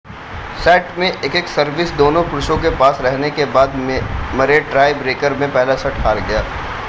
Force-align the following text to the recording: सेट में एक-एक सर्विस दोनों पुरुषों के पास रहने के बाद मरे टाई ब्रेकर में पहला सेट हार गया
सेट 0.63 0.97
में 0.97 1.07
एक-एक 1.07 1.47
सर्विस 1.47 1.91
दोनों 1.91 2.23
पुरुषों 2.23 2.57
के 2.57 2.69
पास 2.77 3.01
रहने 3.01 3.29
के 3.31 3.45
बाद 3.53 3.75
मरे 4.35 4.59
टाई 4.73 4.93
ब्रेकर 4.93 5.33
में 5.33 5.51
पहला 5.53 5.75
सेट 5.75 5.97
हार 5.97 6.19
गया 6.21 6.41